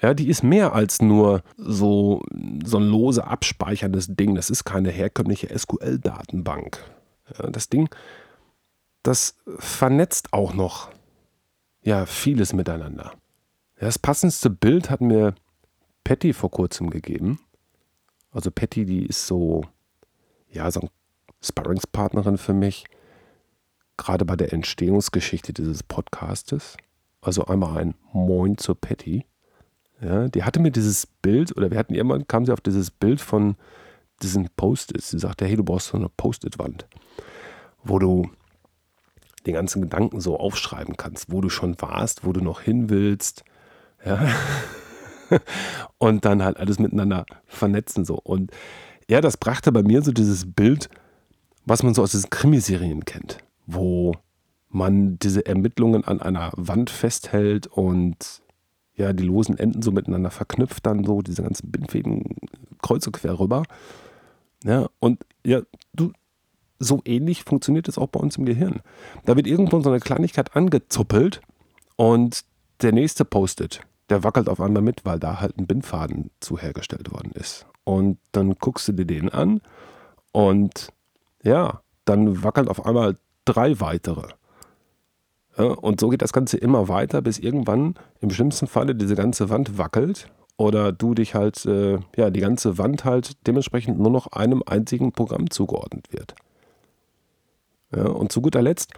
ja, 0.00 0.14
die 0.14 0.28
ist 0.28 0.42
mehr 0.42 0.72
als 0.74 1.02
nur 1.02 1.42
so, 1.58 2.22
so 2.64 2.78
ein 2.78 2.88
lose 2.88 3.24
abspeicherndes 3.24 4.16
Ding. 4.16 4.34
Das 4.34 4.48
ist 4.48 4.64
keine 4.64 4.90
herkömmliche 4.90 5.48
SQL-Datenbank. 5.56 6.78
Ja, 7.38 7.50
das 7.50 7.68
Ding 7.68 7.90
das 9.02 9.36
vernetzt 9.58 10.32
auch 10.32 10.54
noch 10.54 10.90
ja 11.82 12.06
vieles 12.06 12.52
miteinander. 12.52 13.12
Das 13.76 13.98
passendste 13.98 14.50
Bild 14.50 14.90
hat 14.90 15.00
mir 15.00 15.34
Patty 16.04 16.32
vor 16.32 16.50
kurzem 16.50 16.90
gegeben. 16.90 17.40
Also 18.30 18.50
Patty, 18.50 18.84
die 18.84 19.06
ist 19.06 19.26
so, 19.26 19.64
ja, 20.50 20.70
so 20.70 20.80
eine 20.80 20.90
Sparringspartnerin 21.42 22.36
für 22.36 22.52
mich, 22.52 22.84
gerade 24.00 24.24
bei 24.24 24.36
der 24.36 24.52
Entstehungsgeschichte 24.52 25.52
dieses 25.52 25.82
Podcastes. 25.82 26.76
Also 27.20 27.44
einmal 27.44 27.78
ein 27.78 27.94
Moin 28.12 28.58
zur 28.58 28.80
Patty. 28.80 29.26
Ja, 30.00 30.28
die 30.28 30.44
hatte 30.44 30.60
mir 30.60 30.70
dieses 30.70 31.06
Bild, 31.06 31.56
oder 31.56 31.70
wir 31.70 31.78
hatten 31.78 31.94
irgendwann, 31.94 32.26
kam 32.26 32.46
sie 32.46 32.52
auf 32.52 32.62
dieses 32.62 32.90
Bild 32.90 33.20
von 33.20 33.56
diesen 34.22 34.48
Post-its. 34.56 35.10
Sie 35.10 35.18
sagte, 35.18 35.44
hey, 35.46 35.56
du 35.56 35.64
brauchst 35.64 35.88
so 35.88 35.98
eine 35.98 36.08
Post-it-Wand, 36.08 36.86
wo 37.84 37.98
du 37.98 38.30
den 39.46 39.54
ganzen 39.54 39.82
Gedanken 39.82 40.20
so 40.20 40.38
aufschreiben 40.38 40.96
kannst, 40.96 41.30
wo 41.30 41.40
du 41.40 41.48
schon 41.48 41.80
warst, 41.80 42.24
wo 42.24 42.32
du 42.32 42.40
noch 42.40 42.60
hin 42.60 42.90
willst. 42.90 43.44
Ja. 44.04 44.28
Und 45.98 46.24
dann 46.24 46.42
halt 46.42 46.56
alles 46.56 46.78
miteinander 46.78 47.26
vernetzen 47.46 48.04
so. 48.04 48.14
Und 48.16 48.50
ja, 49.08 49.20
das 49.20 49.36
brachte 49.36 49.72
bei 49.72 49.82
mir 49.82 50.02
so 50.02 50.12
dieses 50.12 50.50
Bild, 50.50 50.88
was 51.66 51.82
man 51.82 51.94
so 51.94 52.02
aus 52.02 52.12
diesen 52.12 52.30
Krimiserien 52.30 53.04
kennt, 53.04 53.38
wo 53.74 54.14
man 54.68 55.18
diese 55.18 55.44
Ermittlungen 55.46 56.04
an 56.04 56.20
einer 56.20 56.52
Wand 56.56 56.90
festhält 56.90 57.66
und 57.66 58.42
ja, 58.94 59.12
die 59.12 59.24
losen 59.24 59.58
Enden 59.58 59.82
so 59.82 59.90
miteinander 59.90 60.30
verknüpft, 60.30 60.86
dann 60.86 61.04
so 61.04 61.22
diese 61.22 61.42
ganzen 61.42 61.70
Bindfäden 61.70 62.36
kreuz 62.82 63.06
und 63.06 63.12
quer 63.12 63.38
rüber. 63.38 63.64
Ja, 64.64 64.88
und 64.98 65.24
ja, 65.44 65.62
du, 65.94 66.12
so 66.78 67.00
ähnlich 67.04 67.44
funktioniert 67.44 67.88
es 67.88 67.98
auch 67.98 68.08
bei 68.08 68.20
uns 68.20 68.36
im 68.36 68.44
Gehirn. 68.44 68.80
Da 69.24 69.36
wird 69.36 69.46
irgendwo 69.46 69.80
so 69.80 69.90
eine 69.90 70.00
Kleinigkeit 70.00 70.54
angezuppelt 70.54 71.40
und 71.96 72.44
der 72.82 72.92
nächste 72.92 73.24
postet, 73.24 73.80
der 74.08 74.22
wackelt 74.22 74.48
auf 74.48 74.60
einmal 74.60 74.82
mit, 74.82 75.04
weil 75.04 75.18
da 75.18 75.40
halt 75.40 75.58
ein 75.58 75.66
Bindfaden 75.66 76.30
zu 76.40 76.58
hergestellt 76.58 77.10
worden 77.10 77.32
ist. 77.32 77.66
Und 77.84 78.18
dann 78.32 78.54
guckst 78.54 78.86
du 78.88 78.92
dir 78.92 79.06
den 79.06 79.30
an 79.30 79.60
und 80.32 80.88
ja, 81.42 81.82
dann 82.04 82.42
wackeln 82.42 82.68
auf 82.68 82.84
einmal 82.84 83.16
drei 83.44 83.80
weitere. 83.80 84.28
Ja, 85.56 85.64
und 85.64 86.00
so 86.00 86.08
geht 86.08 86.22
das 86.22 86.32
Ganze 86.32 86.56
immer 86.56 86.88
weiter, 86.88 87.22
bis 87.22 87.38
irgendwann 87.38 87.94
im 88.20 88.30
schlimmsten 88.30 88.66
Falle 88.66 88.94
diese 88.94 89.16
ganze 89.16 89.50
Wand 89.50 89.78
wackelt 89.78 90.30
oder 90.56 90.92
du 90.92 91.14
dich 91.14 91.34
halt, 91.34 91.64
äh, 91.66 91.98
ja, 92.16 92.30
die 92.30 92.40
ganze 92.40 92.78
Wand 92.78 93.04
halt 93.04 93.46
dementsprechend 93.46 93.98
nur 93.98 94.10
noch 94.10 94.28
einem 94.28 94.62
einzigen 94.64 95.12
Programm 95.12 95.50
zugeordnet 95.50 96.12
wird. 96.12 96.34
Ja, 97.94 98.06
und 98.06 98.30
zu 98.30 98.40
guter 98.40 98.62
Letzt, 98.62 98.92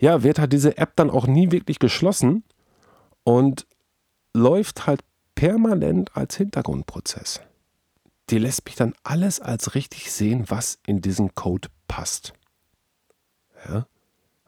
ja, 0.00 0.22
wird 0.22 0.38
halt 0.38 0.52
diese 0.52 0.76
App 0.76 0.92
dann 0.96 1.10
auch 1.10 1.26
nie 1.26 1.50
wirklich 1.50 1.78
geschlossen 1.78 2.44
und 3.24 3.66
läuft 4.34 4.86
halt 4.86 5.00
permanent 5.34 6.16
als 6.16 6.36
Hintergrundprozess. 6.36 7.40
Die 8.30 8.38
lässt 8.38 8.64
mich 8.66 8.74
dann 8.74 8.92
alles 9.04 9.40
als 9.40 9.74
richtig 9.74 10.12
sehen, 10.12 10.44
was 10.48 10.78
in 10.86 11.00
diesen 11.00 11.34
Code 11.34 11.68
passt. 11.86 12.34
Ja? 13.66 13.86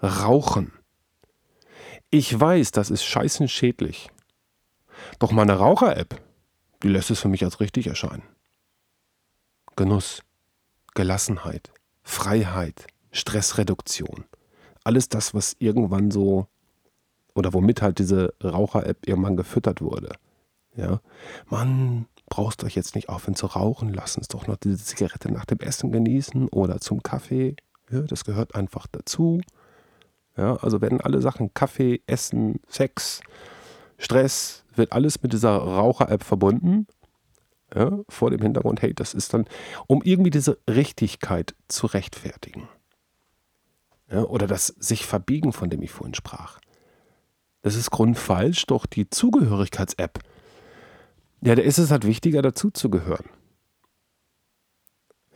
Rauchen. 0.02 0.72
Ich 2.10 2.38
weiß, 2.38 2.72
das 2.72 2.90
ist 2.90 3.04
scheißen 3.04 3.48
schädlich. 3.48 4.10
Doch 5.18 5.32
meine 5.32 5.54
Raucher-App, 5.54 6.20
die 6.82 6.88
lässt 6.88 7.10
es 7.10 7.20
für 7.20 7.28
mich 7.28 7.44
als 7.44 7.60
richtig 7.60 7.86
erscheinen. 7.86 8.22
Genuss, 9.76 10.22
Gelassenheit, 10.94 11.72
Freiheit, 12.02 12.86
Stressreduktion. 13.12 14.24
Alles 14.84 15.08
das, 15.08 15.34
was 15.34 15.56
irgendwann 15.58 16.10
so 16.10 16.46
oder 17.34 17.52
womit 17.52 17.82
halt 17.82 17.98
diese 17.98 18.34
Raucher-App 18.42 19.06
irgendwann 19.06 19.36
gefüttert 19.36 19.80
wurde. 19.80 20.10
Ja, 20.76 21.00
man 21.46 22.06
brauchst 22.28 22.64
euch 22.64 22.74
jetzt 22.74 22.94
nicht 22.94 23.08
aufhören 23.08 23.34
zu 23.34 23.46
rauchen, 23.46 23.92
lass 23.92 24.16
uns 24.16 24.28
doch 24.28 24.46
noch 24.46 24.56
diese 24.56 24.82
Zigarette 24.84 25.30
nach 25.30 25.44
dem 25.44 25.58
Essen 25.58 25.92
genießen 25.92 26.48
oder 26.48 26.80
zum 26.80 27.02
Kaffee. 27.02 27.56
Ja, 27.90 28.02
das 28.02 28.24
gehört 28.24 28.54
einfach 28.54 28.86
dazu. 28.86 29.40
Ja, 30.36 30.56
also 30.56 30.80
werden 30.80 31.00
alle 31.00 31.20
Sachen 31.20 31.52
Kaffee, 31.54 32.02
Essen, 32.06 32.60
Sex, 32.68 33.20
Stress, 33.98 34.64
wird 34.74 34.92
alles 34.92 35.22
mit 35.22 35.32
dieser 35.32 35.56
Raucher-App 35.56 36.22
verbunden. 36.22 36.86
Ja, 37.74 38.00
vor 38.08 38.30
dem 38.30 38.42
Hintergrund, 38.42 38.82
hey, 38.82 38.94
das 38.94 39.14
ist 39.14 39.32
dann, 39.34 39.46
um 39.86 40.02
irgendwie 40.02 40.30
diese 40.30 40.58
Richtigkeit 40.68 41.54
zu 41.68 41.86
rechtfertigen. 41.86 42.68
Ja, 44.10 44.24
oder 44.24 44.46
das 44.46 44.68
sich 44.78 45.06
verbiegen, 45.06 45.52
von 45.52 45.70
dem 45.70 45.82
ich 45.82 45.92
vorhin 45.92 46.14
sprach. 46.14 46.58
Das 47.62 47.76
ist 47.76 47.90
grundfalsch, 47.90 48.66
doch 48.66 48.86
die 48.86 49.08
Zugehörigkeits-App, 49.08 50.18
ja, 51.42 51.54
da 51.54 51.62
ist 51.62 51.78
es 51.78 51.90
halt 51.90 52.06
wichtiger, 52.06 52.42
dazuzugehören. 52.42 53.24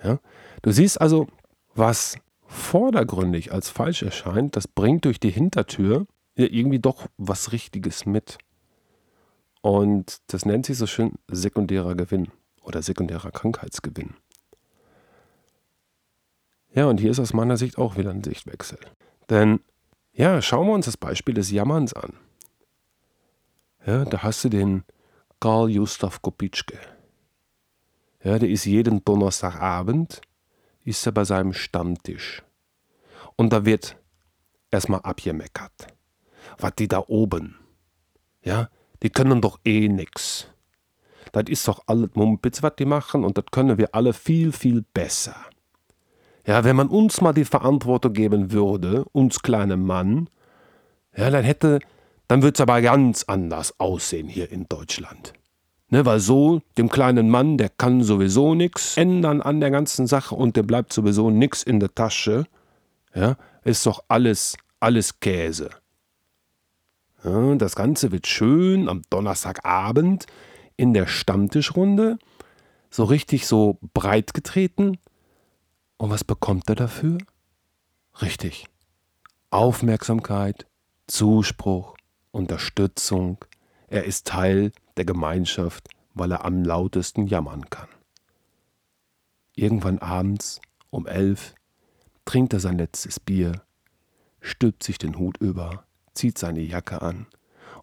Ja? 0.02 0.18
Du 0.62 0.70
siehst 0.70 1.00
also, 1.00 1.28
was 1.74 2.16
vordergründig 2.54 3.52
als 3.52 3.68
falsch 3.68 4.02
erscheint, 4.02 4.56
das 4.56 4.68
bringt 4.68 5.04
durch 5.04 5.20
die 5.20 5.30
Hintertür 5.30 6.06
ja 6.36 6.46
irgendwie 6.46 6.78
doch 6.78 7.06
was 7.16 7.52
Richtiges 7.52 8.06
mit. 8.06 8.38
Und 9.60 10.20
das 10.28 10.44
nennt 10.44 10.66
sich 10.66 10.76
so 10.76 10.86
schön 10.86 11.12
sekundärer 11.28 11.94
Gewinn 11.94 12.28
oder 12.62 12.82
sekundärer 12.82 13.30
Krankheitsgewinn. 13.30 14.14
Ja, 16.74 16.86
und 16.86 16.98
hier 16.98 17.10
ist 17.10 17.20
aus 17.20 17.32
meiner 17.32 17.56
Sicht 17.56 17.78
auch 17.78 17.96
wieder 17.96 18.10
ein 18.10 18.24
Sichtwechsel. 18.24 18.78
Denn, 19.30 19.60
ja, 20.12 20.42
schauen 20.42 20.66
wir 20.66 20.74
uns 20.74 20.86
das 20.86 20.96
Beispiel 20.96 21.34
des 21.34 21.50
Jammerns 21.50 21.94
an. 21.94 22.14
Ja, 23.86 24.04
da 24.04 24.22
hast 24.22 24.44
du 24.44 24.48
den 24.48 24.82
Karl 25.40 25.72
Gustav 25.72 26.20
Kopitschke. 26.20 26.78
Ja, 28.22 28.38
der 28.38 28.48
ist 28.48 28.64
jeden 28.64 29.04
Donnerstagabend 29.04 30.20
ist 30.84 31.04
er 31.06 31.12
bei 31.12 31.24
seinem 31.24 31.52
Stammtisch. 31.52 32.42
Und 33.36 33.52
da 33.52 33.64
wird 33.64 33.96
erstmal 34.70 35.00
abgemeckert. 35.00 35.88
Was 36.58 36.74
die 36.76 36.88
da 36.88 37.02
oben, 37.06 37.56
ja, 38.42 38.68
die 39.02 39.10
können 39.10 39.40
doch 39.40 39.58
eh 39.64 39.88
nix. 39.88 40.48
Das 41.32 41.44
ist 41.48 41.66
doch 41.66 41.82
alles 41.86 42.10
Mumpitz, 42.14 42.62
was 42.62 42.76
die 42.76 42.84
machen, 42.84 43.24
und 43.24 43.36
das 43.38 43.46
können 43.50 43.78
wir 43.78 43.94
alle 43.94 44.12
viel, 44.12 44.52
viel 44.52 44.84
besser. 44.94 45.34
Ja, 46.46 46.62
wenn 46.64 46.76
man 46.76 46.88
uns 46.88 47.20
mal 47.20 47.32
die 47.32 47.46
Verantwortung 47.46 48.12
geben 48.12 48.52
würde, 48.52 49.04
uns 49.12 49.40
kleine 49.40 49.76
Mann, 49.76 50.28
ja, 51.16 51.30
dann 51.30 51.44
hätte, 51.44 51.80
dann 52.28 52.42
würde 52.42 52.54
es 52.54 52.60
aber 52.60 52.82
ganz 52.82 53.24
anders 53.24 53.78
aussehen 53.80 54.28
hier 54.28 54.50
in 54.52 54.68
Deutschland. 54.68 55.32
Ne, 55.94 56.04
weil 56.04 56.18
so, 56.18 56.60
dem 56.76 56.88
kleinen 56.88 57.30
Mann, 57.30 57.56
der 57.56 57.68
kann 57.68 58.02
sowieso 58.02 58.56
nichts 58.56 58.96
ändern 58.96 59.40
an 59.40 59.60
der 59.60 59.70
ganzen 59.70 60.08
Sache 60.08 60.34
und 60.34 60.56
der 60.56 60.64
bleibt 60.64 60.92
sowieso 60.92 61.30
nichts 61.30 61.62
in 61.62 61.78
der 61.78 61.94
Tasche. 61.94 62.46
Ja, 63.14 63.36
ist 63.62 63.86
doch 63.86 64.02
alles, 64.08 64.56
alles 64.80 65.20
Käse. 65.20 65.70
Ja, 67.22 67.54
das 67.54 67.76
Ganze 67.76 68.10
wird 68.10 68.26
schön 68.26 68.88
am 68.88 69.02
Donnerstagabend 69.08 70.26
in 70.76 70.94
der 70.94 71.06
Stammtischrunde 71.06 72.18
so 72.90 73.04
richtig 73.04 73.46
so 73.46 73.78
breit 73.92 74.34
getreten. 74.34 74.98
Und 75.96 76.10
was 76.10 76.24
bekommt 76.24 76.68
er 76.70 76.74
dafür? 76.74 77.18
Richtig. 78.20 78.66
Aufmerksamkeit, 79.50 80.66
Zuspruch, 81.06 81.94
Unterstützung. 82.32 83.38
Er 83.86 84.02
ist 84.02 84.26
Teil 84.26 84.72
der 84.96 85.04
Gemeinschaft, 85.04 85.88
weil 86.14 86.32
er 86.32 86.44
am 86.44 86.64
lautesten 86.64 87.26
jammern 87.26 87.68
kann. 87.70 87.88
Irgendwann 89.54 89.98
abends 89.98 90.60
um 90.90 91.06
elf 91.06 91.54
trinkt 92.24 92.52
er 92.52 92.60
sein 92.60 92.78
letztes 92.78 93.20
Bier, 93.20 93.62
stülpt 94.40 94.82
sich 94.82 94.98
den 94.98 95.18
Hut 95.18 95.36
über, 95.38 95.84
zieht 96.14 96.38
seine 96.38 96.60
Jacke 96.60 97.02
an 97.02 97.26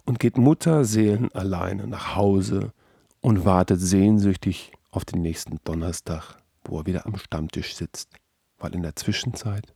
und 0.05 0.19
geht 0.19 0.37
Mutterseelen 0.37 1.31
alleine 1.33 1.87
nach 1.87 2.15
Hause 2.15 2.73
und 3.21 3.45
wartet 3.45 3.79
sehnsüchtig 3.79 4.73
auf 4.89 5.05
den 5.05 5.21
nächsten 5.21 5.59
Donnerstag, 5.63 6.37
wo 6.63 6.79
er 6.79 6.85
wieder 6.85 7.05
am 7.05 7.17
Stammtisch 7.17 7.75
sitzt, 7.75 8.09
weil 8.57 8.73
in 8.75 8.83
der 8.83 8.95
Zwischenzeit 8.95 9.73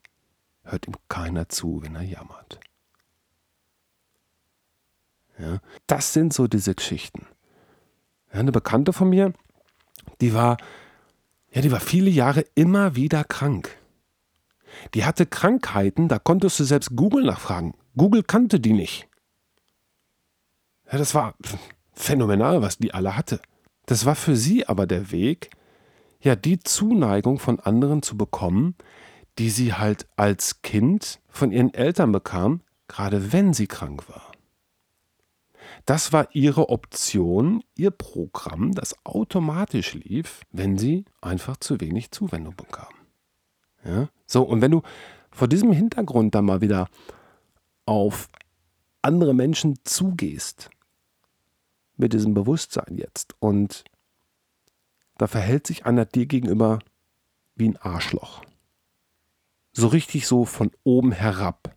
hört 0.64 0.88
ihm 0.88 0.96
keiner 1.08 1.48
zu, 1.50 1.82
wenn 1.82 1.96
er 1.96 2.04
jammert. 2.04 2.60
Ja, 5.38 5.60
das 5.88 6.14
sind 6.14 6.34
so 6.34 6.48
diese 6.48 6.76
Geschichten. 6.76 7.28
Ja, 8.34 8.40
eine 8.40 8.52
Bekannte 8.52 8.94
von 8.94 9.10
mir, 9.10 9.34
die 10.22 10.34
war, 10.34 10.58
ja, 11.52 11.62
die 11.62 11.72
war 11.72 11.80
viele 11.80 12.10
Jahre 12.10 12.46
immer 12.56 12.96
wieder 12.96 13.24
krank. 13.24 13.78
Die 14.94 15.06
hatte 15.06 15.26
Krankheiten, 15.26 16.08
da 16.08 16.20
konntest 16.20 16.60
du 16.60 16.64
selbst 16.64 16.96
Google 16.96 17.26
nachfragen. 17.26 17.76
Google 17.96 18.24
kannte 18.24 18.60
die 18.60 18.74
nicht. 18.74 19.08
Ja, 20.92 20.98
das 20.98 21.16
war 21.16 21.36
phänomenal, 21.94 22.62
was 22.62 22.78
die 22.78 22.94
alle 22.94 23.16
hatte. 23.16 23.40
Das 23.86 24.06
war 24.06 24.16
für 24.16 24.36
sie 24.36 24.68
aber 24.68 24.86
der 24.86 25.12
Weg, 25.12 25.50
ja, 26.20 26.36
die 26.36 26.60
Zuneigung 26.60 27.40
von 27.40 27.60
anderen 27.60 28.02
zu 28.02 28.18
bekommen, 28.18 28.76
die 29.38 29.50
sie 29.50 29.74
halt 29.74 30.08
als 30.16 30.62
Kind 30.62 31.20
von 31.30 31.52
ihren 31.52 31.74
Eltern 31.74 32.12
bekam, 32.12 32.62
gerade 32.88 33.32
wenn 33.32 33.54
sie 33.54 33.68
krank 33.68 34.10
war. 34.10 34.25
Das 35.86 36.12
war 36.12 36.34
ihre 36.34 36.70
Option, 36.70 37.64
ihr 37.76 37.92
Programm, 37.92 38.74
das 38.74 38.96
automatisch 39.06 39.94
lief, 39.94 40.42
wenn 40.52 40.80
sie 40.80 41.06
einfach 41.22 41.58
zu 41.58 41.80
wenig 41.80 42.10
Zuwendung 42.10 42.56
bekam. 42.56 42.94
Ja? 43.84 44.10
So, 44.26 44.42
und 44.42 44.62
wenn 44.62 44.72
du 44.72 44.82
vor 45.32 45.48
diesem 45.48 45.72
Hintergrund 45.72 46.34
dann 46.34 46.46
mal 46.46 46.62
wieder 46.62 46.90
auf 47.86 48.30
andere 49.04 49.36
Menschen 49.36 49.78
zugehst, 49.84 50.72
mit 51.98 52.14
diesem 52.14 52.34
Bewusstsein 52.34 52.98
jetzt, 52.98 53.36
und 53.40 53.84
da 55.20 55.28
verhält 55.28 55.68
sich 55.68 55.86
einer 55.86 56.06
dir 56.06 56.26
gegenüber 56.26 56.80
wie 57.56 57.70
ein 57.70 57.78
Arschloch. 57.78 58.44
So 59.72 59.88
richtig 59.88 60.26
so 60.26 60.46
von 60.46 60.72
oben 60.84 61.12
herab. 61.12 61.76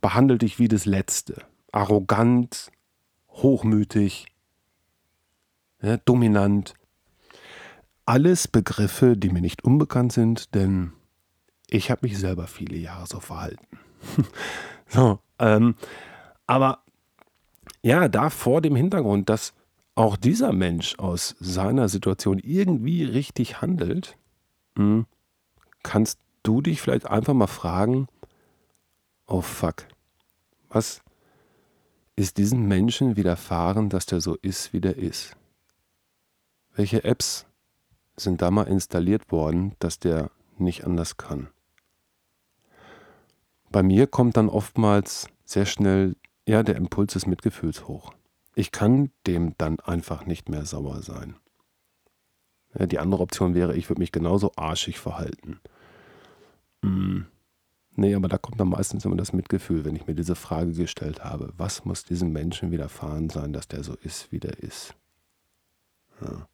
Behandelt 0.00 0.42
dich 0.42 0.58
wie 0.58 0.68
das 0.68 0.86
Letzte 0.86 1.44
arrogant, 1.72 2.70
hochmütig, 3.28 4.26
ja, 5.82 5.96
dominant. 5.98 6.74
Alles 8.04 8.48
Begriffe, 8.48 9.16
die 9.16 9.30
mir 9.30 9.40
nicht 9.40 9.64
unbekannt 9.64 10.12
sind, 10.12 10.54
denn 10.54 10.92
ich 11.68 11.90
habe 11.90 12.06
mich 12.06 12.18
selber 12.18 12.46
viele 12.46 12.76
Jahre 12.76 13.06
so 13.06 13.20
verhalten. 13.20 13.78
so, 14.88 15.20
ähm, 15.38 15.76
aber 16.46 16.82
ja, 17.82 18.08
da 18.08 18.30
vor 18.30 18.60
dem 18.60 18.76
Hintergrund, 18.76 19.28
dass 19.28 19.54
auch 19.94 20.16
dieser 20.16 20.52
Mensch 20.52 20.98
aus 20.98 21.36
seiner 21.40 21.88
Situation 21.88 22.38
irgendwie 22.38 23.04
richtig 23.04 23.60
handelt, 23.60 24.16
hm, 24.76 25.06
kannst 25.82 26.18
du 26.42 26.60
dich 26.60 26.80
vielleicht 26.80 27.06
einfach 27.06 27.34
mal 27.34 27.46
fragen, 27.46 28.08
oh 29.26 29.40
fuck, 29.40 29.86
was, 30.68 31.02
ist 32.20 32.36
diesem 32.36 32.68
Menschen 32.68 33.16
widerfahren, 33.16 33.88
dass 33.88 34.04
der 34.04 34.20
so 34.20 34.36
ist, 34.36 34.74
wie 34.74 34.80
der 34.82 34.98
ist? 34.98 35.36
Welche 36.74 37.02
Apps 37.02 37.46
sind 38.14 38.42
da 38.42 38.50
mal 38.50 38.68
installiert 38.68 39.32
worden, 39.32 39.74
dass 39.78 39.98
der 39.98 40.30
nicht 40.58 40.84
anders 40.84 41.16
kann? 41.16 41.48
Bei 43.70 43.82
mir 43.82 44.06
kommt 44.06 44.36
dann 44.36 44.50
oftmals 44.50 45.28
sehr 45.46 45.64
schnell 45.64 46.14
ja, 46.46 46.62
der 46.62 46.76
Impuls 46.76 47.14
des 47.14 47.26
Mitgefühls 47.26 47.88
hoch. 47.88 48.12
Ich 48.54 48.70
kann 48.70 49.10
dem 49.26 49.54
dann 49.56 49.80
einfach 49.80 50.26
nicht 50.26 50.50
mehr 50.50 50.66
sauer 50.66 51.02
sein. 51.02 51.36
Ja, 52.78 52.84
die 52.84 52.98
andere 52.98 53.22
Option 53.22 53.54
wäre, 53.54 53.76
ich 53.76 53.88
würde 53.88 54.00
mich 54.00 54.12
genauso 54.12 54.52
arschig 54.56 54.98
verhalten. 54.98 55.60
Hm. 56.84 57.26
Nee, 58.00 58.14
aber 58.14 58.28
da 58.28 58.38
kommt 58.38 58.58
dann 58.58 58.70
meistens 58.70 59.04
immer 59.04 59.16
das 59.16 59.34
Mitgefühl, 59.34 59.84
wenn 59.84 59.94
ich 59.94 60.06
mir 60.06 60.14
diese 60.14 60.34
Frage 60.34 60.72
gestellt 60.72 61.22
habe. 61.22 61.52
Was 61.58 61.84
muss 61.84 62.02
diesem 62.02 62.32
Menschen 62.32 62.70
widerfahren 62.70 63.28
sein, 63.28 63.52
dass 63.52 63.68
der 63.68 63.84
so 63.84 63.92
ist, 63.92 64.32
wie 64.32 64.40
der 64.40 64.58
ist? 64.58 64.94
Ja. 66.22 66.48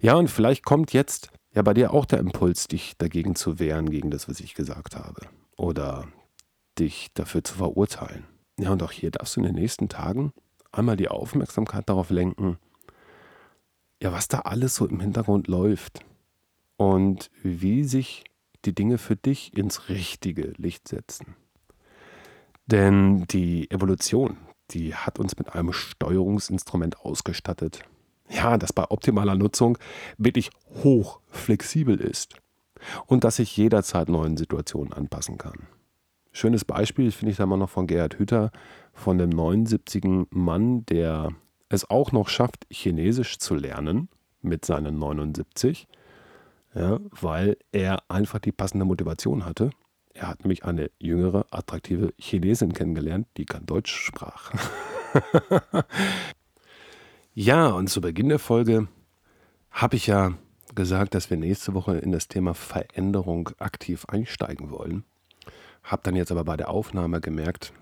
ja, 0.00 0.14
und 0.14 0.28
vielleicht 0.28 0.64
kommt 0.64 0.94
jetzt 0.94 1.32
ja 1.52 1.60
bei 1.60 1.74
dir 1.74 1.92
auch 1.92 2.06
der 2.06 2.20
Impuls, 2.20 2.66
dich 2.66 2.96
dagegen 2.96 3.34
zu 3.34 3.58
wehren, 3.58 3.90
gegen 3.90 4.10
das, 4.10 4.26
was 4.26 4.40
ich 4.40 4.54
gesagt 4.54 4.96
habe. 4.96 5.20
Oder 5.58 6.08
dich 6.78 7.08
dafür 7.12 7.44
zu 7.44 7.52
verurteilen. 7.56 8.24
Ja, 8.58 8.70
und 8.70 8.82
auch 8.82 8.92
hier 8.92 9.10
darfst 9.10 9.36
du 9.36 9.40
in 9.40 9.46
den 9.46 9.56
nächsten 9.56 9.90
Tagen 9.90 10.32
einmal 10.72 10.96
die 10.96 11.08
Aufmerksamkeit 11.08 11.90
darauf 11.90 12.08
lenken, 12.08 12.56
ja, 14.02 14.12
was 14.12 14.28
da 14.28 14.38
alles 14.38 14.76
so 14.76 14.86
im 14.86 15.00
Hintergrund 15.00 15.46
läuft 15.46 16.00
und 16.78 17.30
wie 17.42 17.84
sich 17.84 18.24
die 18.66 18.74
Dinge 18.74 18.98
für 18.98 19.16
dich 19.16 19.56
ins 19.56 19.88
richtige 19.88 20.52
Licht 20.56 20.88
setzen. 20.88 21.36
Denn 22.66 23.26
die 23.28 23.70
Evolution, 23.70 24.36
die 24.70 24.94
hat 24.94 25.18
uns 25.18 25.38
mit 25.38 25.54
einem 25.54 25.72
Steuerungsinstrument 25.72 27.00
ausgestattet. 27.00 27.80
Ja, 28.28 28.58
das 28.58 28.72
bei 28.72 28.90
optimaler 28.90 29.36
Nutzung 29.36 29.78
wirklich 30.18 30.50
hoch 30.82 31.20
flexibel 31.28 32.00
ist 32.00 32.36
und 33.06 33.22
das 33.22 33.36
sich 33.36 33.56
jederzeit 33.56 34.08
neuen 34.08 34.36
Situationen 34.36 34.92
anpassen 34.92 35.38
kann. 35.38 35.68
Schönes 36.32 36.64
Beispiel 36.64 37.12
finde 37.12 37.30
ich 37.30 37.38
da 37.38 37.46
mal 37.46 37.56
noch 37.56 37.70
von 37.70 37.86
Gerhard 37.86 38.18
Hütter, 38.18 38.50
von 38.92 39.16
dem 39.16 39.30
79. 39.30 40.26
Mann, 40.30 40.84
der 40.86 41.30
es 41.68 41.88
auch 41.88 42.12
noch 42.12 42.28
schafft, 42.28 42.66
Chinesisch 42.70 43.38
zu 43.38 43.54
lernen 43.54 44.08
mit 44.42 44.64
seinen 44.64 44.98
79 44.98 45.86
ja, 46.76 47.00
weil 47.10 47.56
er 47.72 48.02
einfach 48.08 48.38
die 48.38 48.52
passende 48.52 48.84
Motivation 48.84 49.46
hatte. 49.46 49.70
Er 50.12 50.28
hat 50.28 50.40
nämlich 50.40 50.64
eine 50.64 50.90
jüngere, 50.98 51.46
attraktive 51.50 52.12
Chinesin 52.18 52.74
kennengelernt, 52.74 53.26
die 53.38 53.46
kein 53.46 53.64
Deutsch 53.64 53.94
sprach. 53.94 54.52
ja, 57.34 57.68
und 57.68 57.88
zu 57.88 58.00
Beginn 58.02 58.28
der 58.28 58.38
Folge 58.38 58.88
habe 59.70 59.96
ich 59.96 60.06
ja 60.06 60.34
gesagt, 60.74 61.14
dass 61.14 61.30
wir 61.30 61.38
nächste 61.38 61.72
Woche 61.72 61.96
in 61.96 62.12
das 62.12 62.28
Thema 62.28 62.52
Veränderung 62.52 63.50
aktiv 63.58 64.04
einsteigen 64.06 64.70
wollen. 64.70 65.04
Hab 65.82 66.02
dann 66.02 66.16
jetzt 66.16 66.30
aber 66.30 66.44
bei 66.44 66.58
der 66.58 66.68
Aufnahme 66.68 67.20
gemerkt, 67.20 67.72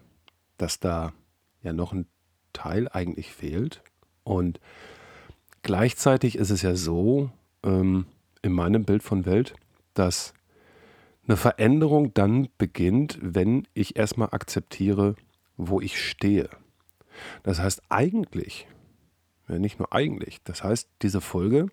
dass 0.57 0.79
da 0.79 1.13
ja 1.63 1.73
noch 1.73 1.93
ein 1.93 2.07
Teil 2.53 2.89
eigentlich 2.89 3.33
fehlt. 3.33 3.83
Und 4.23 4.61
gleichzeitig 5.63 6.37
ist 6.37 6.51
es 6.51 6.63
ja 6.63 6.77
so, 6.77 7.31
ähm, 7.65 8.07
in 8.45 8.53
meinem 8.53 8.85
Bild 8.85 9.03
von 9.03 9.27
Welt, 9.27 9.55
dass 9.95 10.35
eine 11.27 11.37
Veränderung 11.37 12.13
dann 12.15 12.49
beginnt, 12.59 13.19
wenn 13.21 13.67
ich 13.75 13.97
erstmal 13.97 14.29
akzeptiere, 14.33 15.17
wo 15.57 15.81
ich 15.81 16.01
stehe. 16.01 16.51
Das 17.43 17.61
heißt 17.61 17.83
eigentlich, 17.89 18.67
ja 19.49 19.59
nicht 19.59 19.79
nur 19.79 19.93
eigentlich, 19.93 20.43
das 20.45 20.63
heißt, 20.65 20.89
diese 21.03 21.21
Folge 21.21 21.69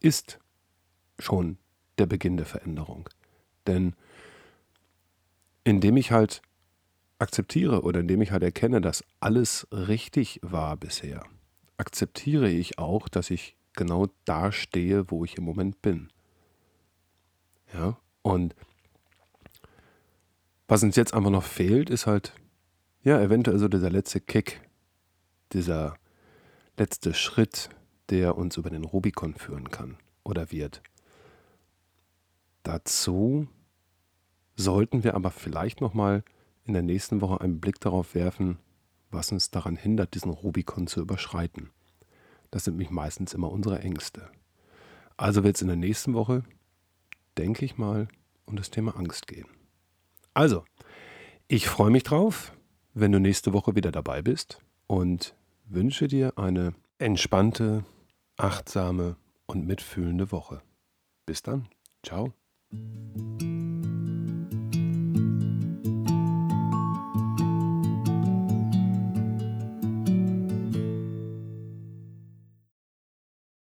ist 0.00 0.38
schon 1.18 1.58
der 1.98 2.06
Beginn 2.06 2.36
der 2.36 2.46
Veränderung. 2.46 3.08
Denn 3.66 3.94
indem 5.62 5.96
ich 5.96 6.10
halt 6.10 6.42
akzeptiere 7.18 7.82
oder 7.82 8.00
indem 8.00 8.20
ich 8.20 8.32
halt 8.32 8.42
erkenne, 8.42 8.80
dass 8.80 9.04
alles 9.20 9.66
richtig 9.70 10.40
war 10.42 10.76
bisher, 10.76 11.24
akzeptiere 11.78 12.50
ich 12.50 12.78
auch, 12.78 13.08
dass 13.08 13.30
ich 13.30 13.56
genau 13.74 14.08
da 14.24 14.52
stehe, 14.52 15.10
wo 15.10 15.24
ich 15.24 15.36
im 15.36 15.44
Moment 15.44 15.82
bin. 15.82 16.08
Ja, 17.72 17.98
und 18.22 18.54
was 20.66 20.82
uns 20.82 20.96
jetzt 20.96 21.12
einfach 21.12 21.30
noch 21.30 21.42
fehlt, 21.42 21.90
ist 21.90 22.06
halt, 22.06 22.32
ja, 23.02 23.20
eventuell 23.20 23.58
so 23.58 23.68
dieser 23.68 23.90
letzte 23.90 24.20
Kick, 24.20 24.62
dieser 25.52 25.96
letzte 26.78 27.14
Schritt, 27.14 27.68
der 28.08 28.36
uns 28.36 28.56
über 28.56 28.70
den 28.70 28.84
Rubikon 28.84 29.34
führen 29.34 29.70
kann 29.70 29.98
oder 30.22 30.50
wird. 30.50 30.82
Dazu 32.62 33.46
sollten 34.56 35.04
wir 35.04 35.14
aber 35.14 35.30
vielleicht 35.30 35.80
nochmal 35.80 36.24
in 36.64 36.72
der 36.72 36.82
nächsten 36.82 37.20
Woche 37.20 37.40
einen 37.40 37.60
Blick 37.60 37.78
darauf 37.80 38.14
werfen, 38.14 38.58
was 39.10 39.32
uns 39.32 39.50
daran 39.50 39.76
hindert, 39.76 40.14
diesen 40.14 40.30
Rubikon 40.30 40.86
zu 40.86 41.00
überschreiten. 41.00 41.70
Das 42.54 42.62
sind 42.62 42.74
nämlich 42.74 42.90
meistens 42.90 43.34
immer 43.34 43.50
unsere 43.50 43.80
Ängste. 43.80 44.30
Also 45.16 45.42
wird 45.42 45.56
es 45.56 45.62
in 45.62 45.66
der 45.66 45.76
nächsten 45.76 46.14
Woche, 46.14 46.44
denke 47.36 47.64
ich 47.64 47.78
mal, 47.78 48.06
um 48.44 48.54
das 48.54 48.70
Thema 48.70 48.96
Angst 48.96 49.26
gehen. 49.26 49.48
Also, 50.34 50.64
ich 51.48 51.66
freue 51.66 51.90
mich 51.90 52.04
drauf, 52.04 52.52
wenn 52.92 53.10
du 53.10 53.18
nächste 53.18 53.52
Woche 53.52 53.74
wieder 53.74 53.90
dabei 53.90 54.22
bist 54.22 54.62
und 54.86 55.34
wünsche 55.64 56.06
dir 56.06 56.38
eine 56.38 56.74
entspannte, 56.98 57.84
achtsame 58.36 59.16
und 59.46 59.66
mitfühlende 59.66 60.30
Woche. 60.30 60.62
Bis 61.26 61.42
dann. 61.42 61.66
Ciao. 62.04 62.34